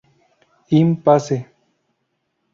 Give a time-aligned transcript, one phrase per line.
[0.77, 1.37] In pace!